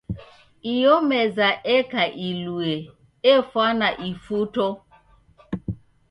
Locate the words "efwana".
3.33-3.87